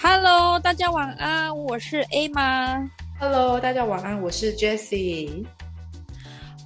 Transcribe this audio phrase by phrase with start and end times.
[0.00, 2.90] Hello，大家晚安，我是 A 妈。
[3.20, 5.44] Hello，大家晚安，我是 Jessie。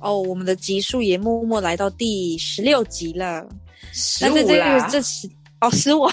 [0.00, 3.48] 哦，我们的集数也默默来到第十六集了。
[3.92, 5.28] 十五啦个，这十
[5.60, 6.06] 哦十五，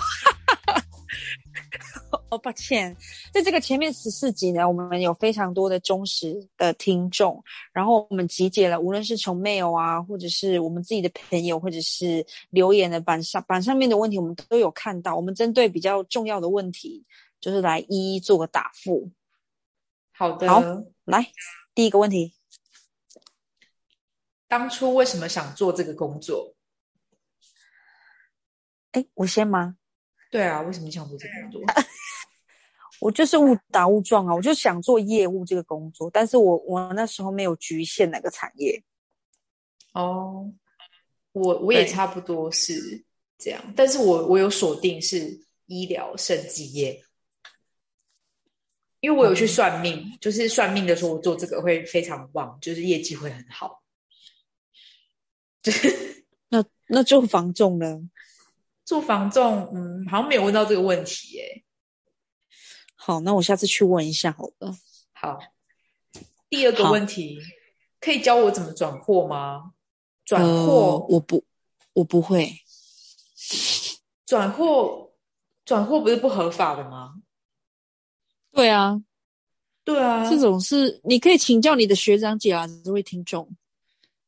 [2.30, 2.96] 哦抱歉，
[3.34, 7.44] 在这个前面十四集呢，我们有非常多的忠实的听众，
[7.74, 15.16] 然后我们集结了，无论是从 mail 啊，或者是我们自己的朋友，或者是留言的板上板上面的问题，我们都有看到。
[15.16, 17.04] 我们针对比较重要的问题，
[17.42, 19.12] 就是来一一做个答复。
[20.12, 20.48] 好的。
[20.48, 20.62] 好
[21.06, 21.32] 来，
[21.74, 22.36] 第一个问题，
[24.48, 26.54] 当初为什么想做这个工作？
[28.92, 29.78] 哎，我先吗？
[30.32, 31.62] 对啊，为什么你想做这个工作？
[33.00, 38.84] 我就是误打误撞啊，我就想做业务这个工作，但是我我那时候没有局限哪个产业。
[39.94, 40.52] 哦，
[41.32, 43.04] 我我也差不多是
[43.38, 47.02] 这样，但是我我有锁定是医疗生技业，
[49.00, 53.82] 因为我有去算命，就是算命的时候我做这个会非常旺，就是业绩会很好。
[55.62, 58.10] 就是那那做房仲呢。
[58.86, 61.64] 做房仲，嗯，好像没有问到这个问题耶。
[63.10, 64.78] 好，那我下次去问一下好了。
[65.14, 65.40] 好，
[66.48, 67.40] 第二个问题，
[68.00, 69.72] 可以教我怎么转货吗？
[70.24, 71.44] 转呃货，我不，
[71.94, 72.54] 我不会。
[74.28, 75.12] 转货，
[75.66, 77.16] 转货不是不合法的吗？
[78.52, 79.02] 对啊，
[79.84, 83.50] 对啊，这种是你可以请教你的学长姐啊，这位听众，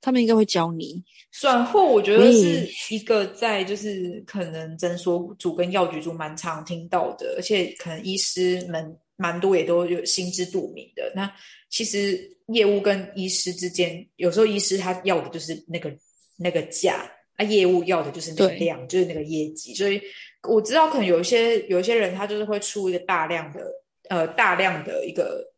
[0.01, 1.01] 他们应该会教你。
[1.39, 11.09] 转货，我觉得嗯是一个在就是可能诊所主跟药局主蛮常听到的，而且可能医师们蛮多也都有心知肚明的。
[11.15, 11.31] 那
[11.69, 15.89] 其实业务跟医师之间，有时候医师他要的就是那个
[16.37, 19.73] 那个价，啊，业务要的就是那个量，就是那个业绩。
[19.73, 20.01] 所以
[20.43, 23.61] 我知道可能有一些有一些人他就是会出一个大量的
[24.09, 25.49] 呃大量的一个。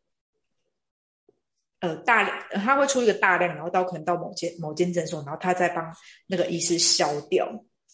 [1.83, 5.85] 呃，大量他会出一个大量，然后到可能到某间某间诊所，然后他再帮
[6.27, 7.45] 那个医师消掉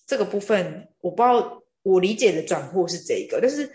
[0.05, 0.87] 这个部分。
[1.01, 3.67] 我不知道我理解的转货是这个，但是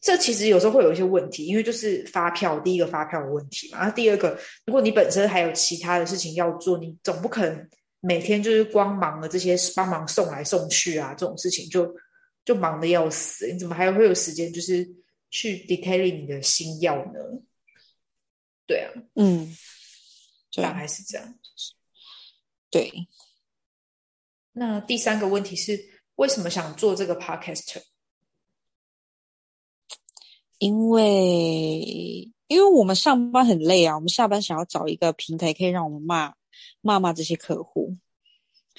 [0.00, 4.36] 这其实有时候会有一些问题，因为就是发票第一个发票的问题嘛，然后第二个，
[4.66, 7.68] 如果你本身还有其他的事情要做，你总不可能
[8.00, 11.88] 每天就是光忙了这些帮忙送来送去啊这种事情就
[12.44, 14.84] 就忙得要死，你怎么还会有时间就是
[15.30, 17.20] 去 detailing 你的新药呢？
[18.66, 19.56] 对啊，嗯，
[20.50, 21.38] 对大概是这样。
[22.70, 22.90] 对，
[24.52, 25.78] 那第三个问题是，
[26.14, 27.82] 为什么想做这个 podcaster？
[30.58, 36.34] 因为因为我们上班很累啊，我们下班想要找一个平台可以让我们骂
[36.80, 37.96] 骂骂这些客户。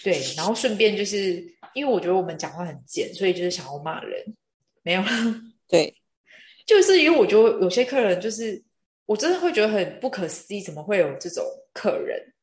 [0.02, 1.46] 对，然后顺便就是
[1.76, 4.36] 因为我觉得我们讲话很贱，所以就是想要骂人。
[4.82, 5.96] 没有啦，对，
[6.66, 8.64] 就是因为我觉得有些客人就是
[9.06, 11.44] 我真的会觉得很不可思议，怎么会有这种
[11.74, 12.34] 客人？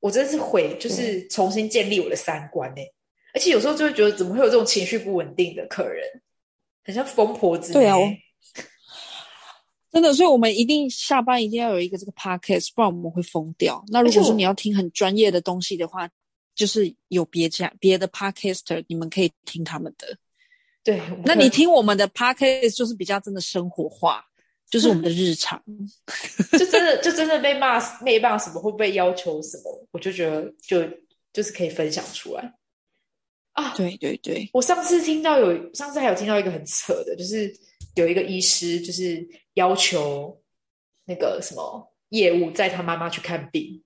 [0.00, 2.82] 我真的是毁，就是重新建立我的三观呢、
[3.34, 6.04] 而且有时候就会觉得，怎么会有这种情绪不稳定的客人？
[6.84, 7.96] 很像疯婆子、对啊
[9.92, 13.84] 真的，所以我们一定下班一定要有一个这个 podcast，不然我们会疯掉。
[13.88, 16.08] 那如果说你要听很专业的东西的话，
[16.54, 20.16] 就是有别家别的 podcaster，你们可以听他们的。
[20.82, 24.24] 对，那你听我们的 podcast 就是比较真的生活化，
[24.72, 25.62] 就是我们的日常。
[26.58, 29.86] 就真的就真的被骂被骂什么，会不会要求什么？
[29.90, 30.82] 我就觉得就
[31.30, 32.54] 就是可以分享出来
[33.52, 33.74] 啊。
[33.76, 37.54] 对对对，我上次听到有，上次还有听到一个很扯的，就是
[37.96, 40.40] 有一个医师就是要求
[41.04, 43.82] 那个什么业务载他妈妈去看病。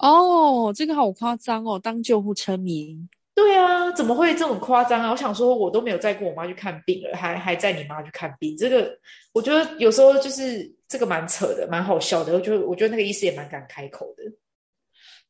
[0.00, 2.98] 哦，这个好夸张哦，当救护车迷。
[3.36, 5.10] 对啊，怎么会这么夸张啊？
[5.10, 8.98] 我想说，我都没有载过我妈去看病了，还还载你妈去看病，这个
[9.34, 12.32] 我觉得有时候就是这个蛮扯的，蛮好笑的。
[12.32, 14.24] 我觉得我觉得那个医师也蛮敢开口的。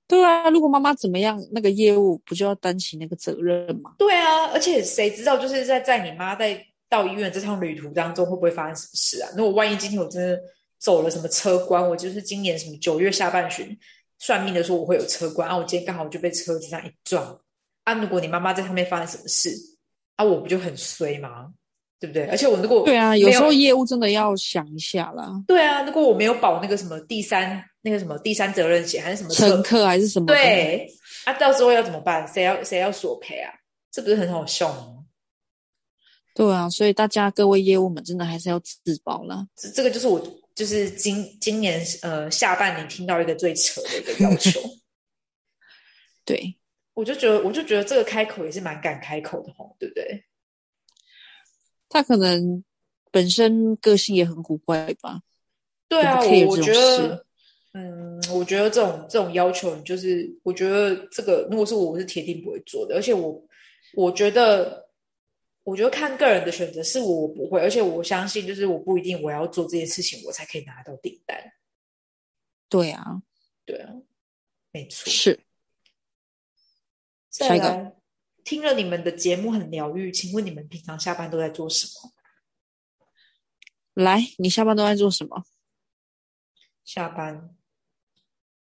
[0.07, 3.97] 对啊，如果妈妈怎么样，那个业务不就要担起那个责任吗？
[3.99, 9.29] 对啊，而且谁知道就是在在你妈在到医院这趟旅途当中会不会发生什么事啊？
[9.37, 10.41] 如果万一今天我真的
[10.79, 13.77] 走了什么车关，我就是今年什么九月下半旬
[14.21, 17.37] 算命的说我会有车关啊，我今天刚好就被车子这样一撞
[17.87, 19.51] 啊，如果你妈妈在上面发生什么事
[20.17, 21.53] 啊，我不就很衰吗？
[21.99, 22.27] 对不对？
[22.27, 30.35] 而且我如果对啊，有时候业务真的要想一下啦，对啊，如果我没有保那个什么第三那个什么第三责任险还是什么乘客还是什么的？
[30.35, 30.87] 对
[31.25, 32.29] 啊，到时候要怎么办？
[32.29, 33.51] 谁要谁要索赔啊？
[33.91, 35.05] 这不是很好笑吗？
[36.35, 39.47] 对啊，所以大家各位业务们真的还是要自保啦。
[39.57, 40.21] 这这个就是我
[40.55, 44.61] 就是今今年呃下半年听到一个最扯的一个要求。
[46.27, 46.57] 对，
[46.97, 50.25] 我就觉得我就觉得这个开口也是蛮敢开口的吼，对不对？
[51.91, 52.65] 他可能
[53.11, 55.21] 本身个性也很古怪吧。
[55.89, 57.27] 对啊，我我觉得，
[57.75, 62.95] 嗯，我觉得这种这种要求，就是我觉得这个如果是我，我是铁定不会做的。
[62.95, 63.47] 而且我
[63.95, 64.89] 我觉得，
[65.65, 71.39] 我觉得看个人的选择，是我我不会，而且我相信，就是我不一定我要做这件事情，我才可以拿到订单。
[72.71, 73.23] 对啊，
[73.67, 73.93] 对啊，
[74.73, 75.11] 没错。
[75.11, 75.43] 是再
[77.39, 77.97] 下一个来，
[78.45, 82.13] 听了你们的节目很疗愈，请问你们平常下班都在做什么？
[83.93, 85.45] 来，你下班都在做什么？
[86.85, 87.55] 下班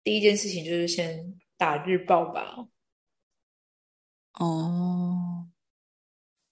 [0.02, 2.66] 第一件事情就是先打日报吧。
[4.34, 5.48] 哦，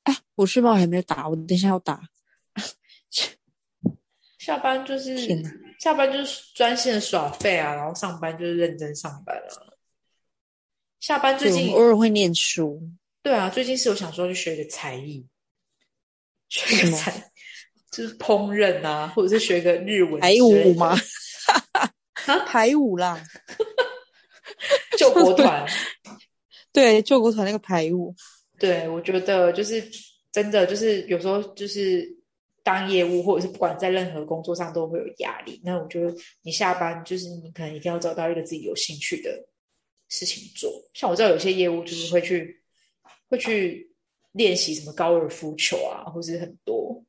[0.02, 2.10] 啊，我日报还没有打，我等一下要打。
[4.36, 5.16] 下班就是
[5.78, 9.69] 下班就是专心的耍废啊，然后上班就是认真上班啊。
[11.00, 12.80] 下班最近偶尔会念书。
[13.22, 15.26] 对啊，最近是有想说去学一个才艺，
[16.50, 17.30] 学个才
[17.90, 20.94] 就是烹饪啊，或者是学个日文排舞吗？
[22.46, 23.22] 排舞啦，
[24.98, 25.66] 救国团。
[26.70, 28.14] 对，救国团那个排舞。
[28.58, 29.82] 对，我觉得就是
[30.30, 32.06] 真的，就是有时候就是
[32.62, 35.60] 当业务，或者是不管在任何工作上都会有压力。
[35.64, 39.30] 那我觉得你下班就是你可能一定要找到一个自己有兴趣的
[40.10, 40.70] 事情做。
[40.92, 42.62] 像我知道有些业务就是会去
[43.28, 43.90] 会去
[44.32, 47.02] 练习什么高尔夫球啊，或是很多，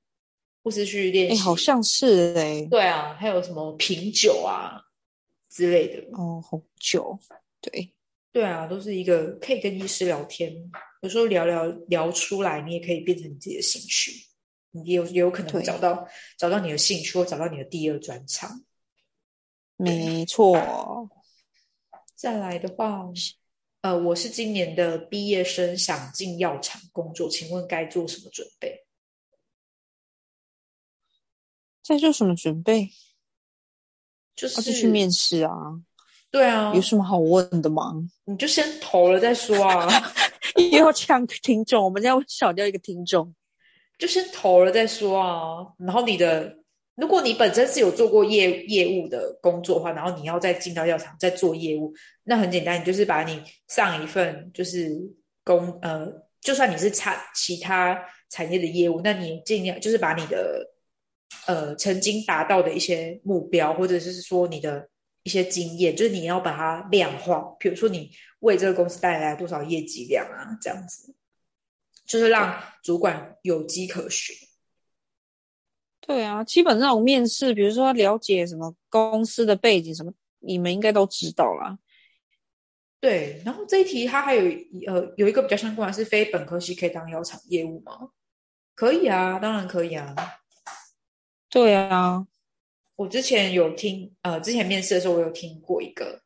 [0.64, 1.42] 或是去练哎，习。
[1.42, 2.66] 好像是哎。
[2.72, 4.80] 对啊，还有什么品酒啊
[5.50, 6.02] 之类的。
[6.14, 7.20] 哦，红酒。
[7.60, 7.94] 对，
[8.32, 10.52] 对啊，都是一个可以跟医师聊天，
[11.02, 14.12] 有时候聊聊聊出来，你也可以变成你自己的兴趣，
[14.72, 16.08] 你也有也有可能会找到
[16.38, 18.64] 找到你的兴趣，或找到你的第二专长。
[19.76, 21.10] 没错。
[22.22, 23.04] 再来的话，
[23.82, 28.86] 呃，我是今年的毕业生，想进药厂工作，请问该做什么准备？
[31.82, 32.92] 在做什么准备？
[34.36, 35.52] 就是、要去面试啊？
[36.30, 37.92] 对啊有，什么好问的吗？
[38.26, 39.90] 你就先投了再说啊，
[40.72, 43.34] 又要抢听众，我们这样会少掉一个听众。
[43.98, 45.74] 就先投了再说啊。
[45.80, 46.56] 然后你的，
[46.96, 51.94] 如果你本身是有做过业业务的工作的话，然后你要再进到药厂再做业务，
[52.24, 54.90] 那很简单，你就是把你上一份就是
[55.44, 56.12] 工呃，
[56.42, 58.00] 就算你是产其他
[58.30, 60.70] 产业的业务，那你尽量就是把你的
[61.48, 64.90] 呃曾经达到的一些目标，或者是说你的
[65.24, 71.16] 一些经验，就是你要把它量化，比如说你为这个公司带来多少业绩量啊，这样子。
[72.06, 74.36] 就是让主管有机可循。
[76.02, 81.78] 对啊，基本上我面试，比如说了解什么公司的背景什么，你们应该都知道啦。
[83.00, 84.44] 对，然后这一题它还有
[84.88, 88.10] 呃有一个比较相关的是非本科系可以当药厂业务吗？
[88.76, 90.16] 可以啊，当然可以啊。
[91.50, 92.28] 对啊，
[92.96, 96.22] 我之前有听呃，之前面试的时候我有听过一个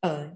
[0.00, 0.32] 呃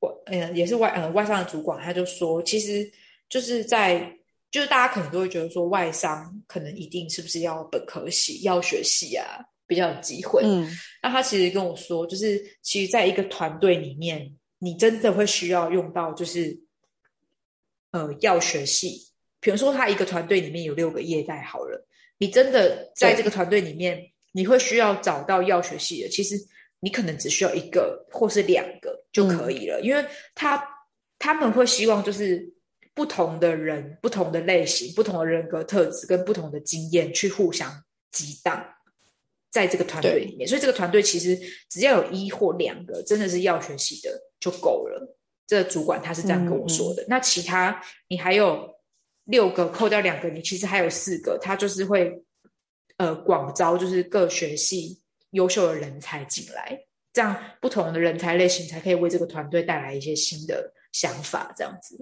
[0.00, 2.90] 外呃也是外呃外商的主管，他就说其实
[3.28, 4.18] 就是在
[4.52, 10.70] 就是大家可能都会觉得说外商可能一定是不是要本科系、药学系啊比较有机会，嗯，
[11.02, 16.60] 那他其实跟我说，就是其实在一个团队里面，你真的会需要用到就是
[17.92, 19.08] 呃药学系，
[19.40, 21.86] 比如说他一个团队里面有六个业代好了，
[22.18, 26.36] 你真的在这个团队里面，你会需要找到药学系的，其实
[26.80, 30.04] 你可能只需要一个或是两个就可以了，因为
[30.34, 30.62] 他
[31.18, 32.52] 他们会希望就是
[32.94, 38.64] 不同的人、不同的类型、不同的人格特质跟不同的经验去互相激荡。
[39.50, 45.14] 在这个团队里面，所以这个团队其实只要有一或两个真的是要学习的就够了。
[45.46, 47.04] 这个主管他是这样跟我说的。
[47.06, 48.74] 那其他你还有
[49.24, 52.24] 六个，扣掉两个，你其实还有四个，他就是会
[52.96, 61.98] 呃广招，就是各学系优秀的人才进来，这样不同的人才类型才可以为这个团队带来一些新的想法，这样子。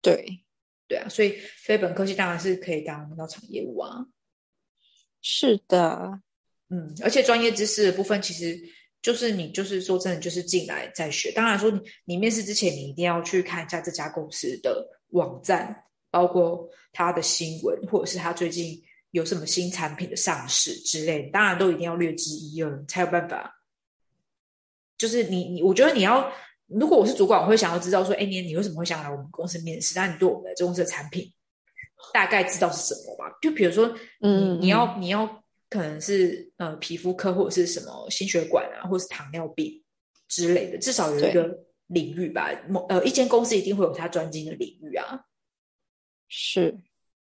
[0.00, 0.44] 对，
[0.86, 4.06] 对啊，所以非本科系当然是可以当药厂业务啊。
[5.20, 6.20] 是的，
[6.70, 8.58] 嗯，而且专业知识的部分，其实
[9.02, 11.32] 就是你就是说真的，就是进来再学。
[11.32, 23.60] 当然说你你面试之前，你一定要去看一下这家公司的网站，包括它的新闻，或者是它最近有什么新产品的上市之类的，当然都一定要略知一二，才有办法。
[24.96, 26.32] 就是你你，我觉得你要，
[26.68, 29.98] 如果我是主管，我会想要知道说，哎，你你为什么会想来我们公司面试？
[29.98, 31.32] 那你对我们的公司的产品
[32.12, 33.24] 大概知道是什么吧。
[33.40, 35.26] 就比如说，你嗯你要你要
[35.70, 39.82] 可能是呃皮肤科或者是什么心血管啊，或是糖尿病
[40.28, 42.50] 之类的，至少有一个领域吧。
[42.68, 45.24] 某呃一间公司一定会有它专精的领域啊，
[46.28, 46.78] 是。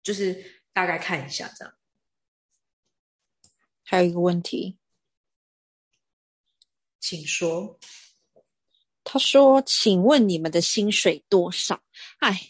[0.03, 1.75] 就是大概看一下这样。
[3.85, 4.79] 还有一个问题，
[6.99, 7.79] 请说。
[9.05, 11.81] 他说：“请问你们的薪水多少？”
[12.21, 12.41] 哎，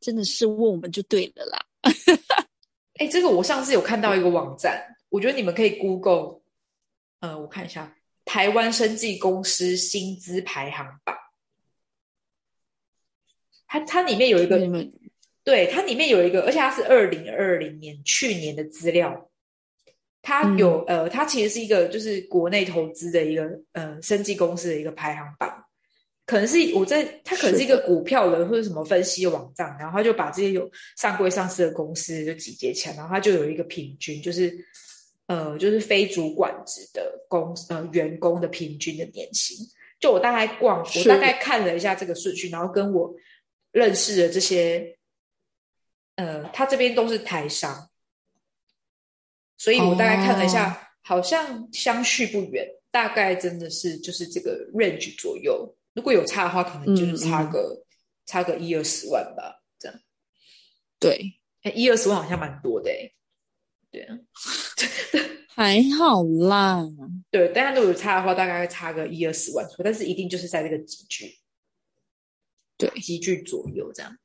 [0.00, 1.66] 真的是问我们就对了啦。
[2.96, 6.40] 哎，这个我上次有看到一个网站，我觉得你们可以 Google，
[7.20, 11.16] 呃，我看一下台湾生技公司薪资排行榜，
[13.66, 14.58] 它它里面有一个，
[15.42, 19.30] 对，它里面有一个，而且它是二零二零年去年的资料，
[20.22, 25.64] 它有、呃，它其实是一个就是国内投资的一个呃生技公司的一个排行榜。
[26.26, 34.56] 可能是我在，他可能是一个股票的或者什么分析的网站，然后他就把这些有上柜上市的公司就集结起来，然后他就有一个平均，就是
[35.26, 39.56] 呃，就是非主管职的公呃员工的平均的年薪。
[40.00, 43.14] 就我大概逛，我大概看了一下这个顺序，然后跟我
[43.70, 44.96] 认识的这些，
[46.16, 47.90] 呃，他这边都是台商，
[49.58, 55.74] 所以我大概看了一下，好像相去不远，大概真的是就是这个 range 左右。
[55.94, 57.84] 如果有差的话，可能就是差个、
[58.26, 59.98] 差个一二十万吧，这样。
[60.98, 63.10] 对，哎，一二十万好像蛮多的哎。
[63.90, 64.18] 对啊，
[65.54, 66.84] 还好啦。
[67.30, 71.38] 对，但是如果有差的话，大概会差个一二十万左右，但是一定就是在这个集聚，
[72.76, 74.16] 对集聚左右这样。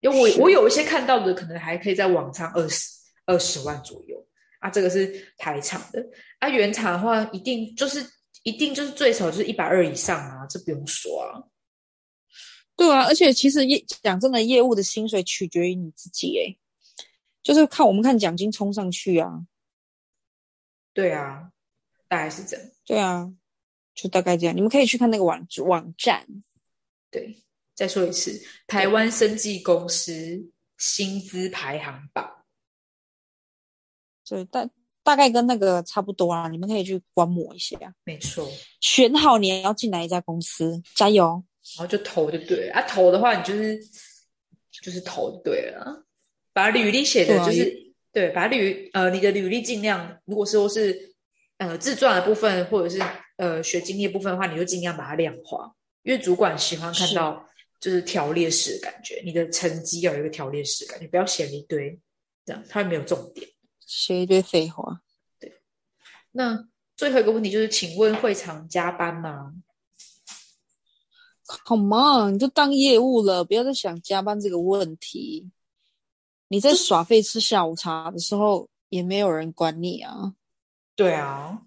[0.00, 2.90] 因为我我有一些看到的，可能还可以在网上二十
[3.24, 4.22] 二十万左右
[4.60, 6.06] 啊，这个是台厂的
[6.38, 8.04] 啊，原厂的话一定就是
[8.42, 11.42] 一定就是最少就是一百二以上啊，这不用说啊。
[12.76, 16.58] 对啊，而且其实业讲真的，业务的薪水取决于你自己，诶，
[17.42, 19.46] 就是看我们看奖金冲上去啊。
[20.92, 21.50] 对啊，
[22.06, 22.66] 大概是这样。
[22.84, 23.32] 对啊，
[23.94, 24.56] 就大概这样。
[24.56, 26.26] 你们可以去看那个网网站。
[27.10, 27.42] 对，
[27.74, 32.44] 再说一次，台湾生技公司薪资排行榜。
[34.24, 34.68] 对，大
[35.08, 37.78] 大概跟那个差不多啊，你们可以去观摩一下。
[38.04, 38.46] 没错，
[38.82, 41.42] 选好你要进来一家公司，加油！
[41.78, 43.80] 然后就投就对了啊，投的话你就是
[44.82, 45.96] 就是投就对了啊，
[46.52, 51.14] 把履历写的就是对，把履呃你的履历尽量，如果说是
[51.56, 53.02] 呃自传的部分或者是
[53.38, 55.72] 呃学经历部分的话，你就尽量把它量化，
[56.02, 57.48] 因为主管喜欢看到
[57.80, 61.98] 就是条列式的感觉，你的成绩要有一个条列式的感觉，不要写一堆
[62.44, 63.48] 这样，它会没有重点。
[63.88, 65.00] 写一堆废话。
[66.32, 69.54] 那最后一个问题就是，请问会常加班吗
[71.64, 75.50] ？Come on，你就当业务了，不要再想加班这个问题。
[76.48, 80.34] 你在耍废吃下午茶的时候，也没有人管你啊。
[80.94, 81.62] 对啊，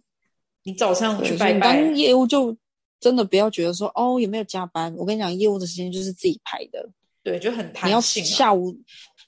[0.63, 2.55] 你早上去拜拜你当，业务就
[2.99, 4.93] 真的不要觉得说哦有没有加班。
[4.95, 6.87] 我跟你讲，业务的时间就是自己排的。
[7.23, 8.25] 对，就很你要弹性、啊。
[8.27, 8.75] 下午，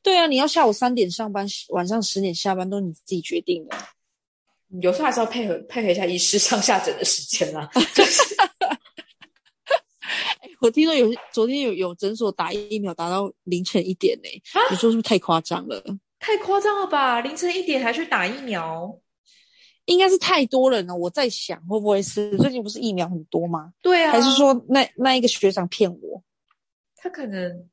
[0.03, 3.75] 对啊，你要下午三点上班，晚上十点下班，都是你自己决定的。
[4.81, 7.69] 有时候还是要配合配合一下医师上下诊的时间啦。
[10.61, 15.83] 我听说有昨天有有诊所打疫苗打到凌晨一点呢、啊你说是不是太夸张了？
[16.19, 17.19] 太夸张了吧！
[17.21, 18.97] 凌晨一点还去打疫苗？
[19.85, 20.95] 应该是太多人了。
[20.95, 23.73] 我在想会不会是最近不是疫苗很多吗？
[23.81, 26.23] 对啊，还是说那那一个学长骗我？
[26.95, 27.67] 他可能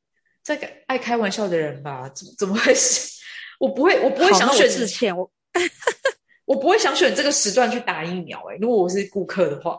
[0.50, 2.08] 在个爱开玩笑的人吧？
[2.08, 3.08] 怎么怎么会是？
[3.60, 5.30] 我不会，我不会想选，之前，我
[6.44, 8.56] 我不会想选这个时段去打疫苗、欸。
[8.56, 9.78] 如果我是顾客的话，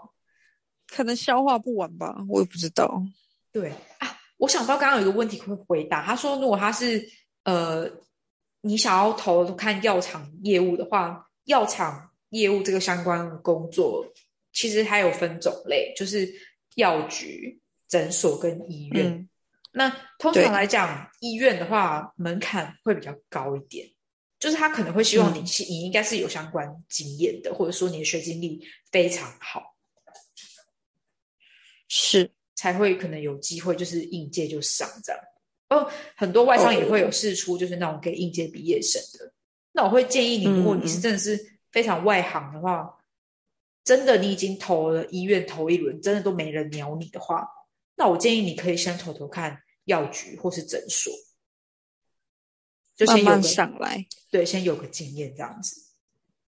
[0.87, 3.03] 可能消化不完吧，我也不知道。
[3.51, 7.05] 对啊，我想到刚刚有一个问题会回答，他说如果他是
[7.43, 7.85] 呃，
[8.61, 14.05] 你想要投看药厂业务的话，药厂业务这个相关的工作，
[14.53, 16.31] 其实还有分种类，就是
[16.75, 17.59] 药局、
[17.89, 19.07] 诊所跟医院。
[19.07, 19.27] 嗯
[19.71, 23.89] 那通常来讲，医院的话门槛会比较高一点，
[24.39, 29.75] 就是他可能会希望你嗯是、你应该是有相关经验的，或者说你的学经历非常好。
[31.87, 35.21] 是才会可能有机会，就是应届就上这样。
[35.69, 39.33] 哦，很多外商也会有试出，就是那种给应届毕业生的。
[39.71, 42.97] 那我会建议你，如果你是嗯真的是非常外行的话，
[43.83, 47.47] 真的你已经投了医院投一轮，真的都没人鸟你的话，
[48.01, 51.13] 那我建议你可以先投投看药局或是诊所，
[52.95, 54.03] 就先慢慢有个上来。
[54.31, 55.79] 对，先有个经验这样子。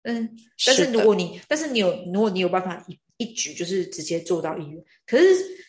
[0.03, 0.37] 嗯，
[0.67, 5.25] 但是如果你，但是你有，如果你有办法一一举就是直接做到医院，可是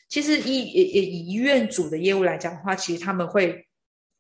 [0.10, 3.68] 其实医也也以医院组的业务来讲的话，其实他们会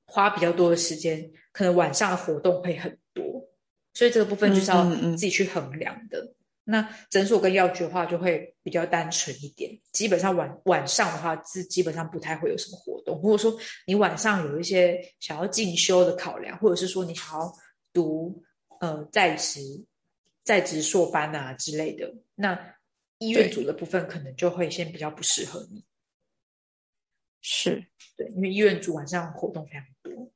[0.06, 3.50] 花比较多的时间，可能晚上的活动会很多，
[3.96, 6.36] 所以这个部分就是要自己去衡量的。
[6.70, 17.54] 那诊所跟药局的话就会比较单纯一点，基本上晚晚上的话是基本上不太会有什么活动，或者说你晚上有一些想要进修的考量，或者是说你想要
[17.94, 18.44] 读
[18.82, 19.86] 呃在职
[20.44, 22.76] 在职硕班啊之类的，那
[23.20, 25.86] 医院组的部分可能就会先比较不适合你，
[27.42, 30.32] 是对，因为医院组晚上活动非常多。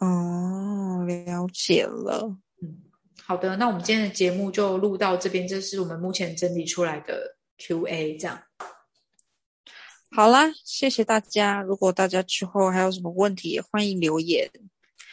[0.00, 2.36] 哦，了解了。
[3.32, 8.38] 好的，那我们今天的节目就录到这边，这是我们目前整理出来的 Q&A，这样。
[10.14, 11.62] 好啦，谢谢大家。
[11.62, 14.50] 如果大家之后还有什么问题，也欢迎留言，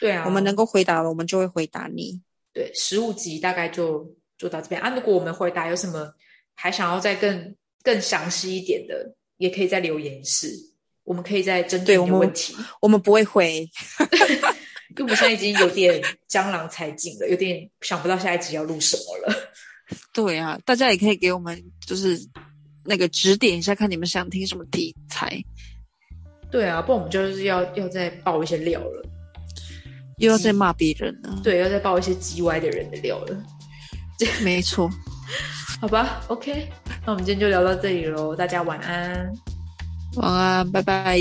[0.02, 2.22] 对啊，我们能够回答的，我们就会回答你。
[2.52, 4.94] 对十五集大概就做到这边啊。
[4.94, 6.14] 如果我们回答有什么
[6.56, 10.54] 还想要再更更详细一点的，也可以在留言室，
[11.06, 12.54] 我们可以再针对我们的问题。
[12.82, 13.66] 我们不会回，
[14.90, 19.36] 因为我们现在已经有点江郎才尽了，有点想不到下一集要录什么了。
[20.14, 22.20] 对啊，大家也可以给我们就是
[22.86, 25.42] 那个指点一下，看你们想听什么题材，
[26.52, 29.06] 对啊，不然我们就是要要再爆一些料了。
[30.18, 31.40] 又要再骂别人了。
[31.42, 33.44] 对，要再爆一些叽歪的人的料了。
[34.44, 34.90] 没错，
[35.80, 36.68] 好吧，OK，
[37.06, 39.32] 那我们今天就聊到这里喽，大家晚安。
[40.18, 41.18] 晚安，拜拜。